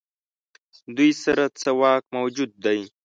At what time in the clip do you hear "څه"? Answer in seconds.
1.61-1.69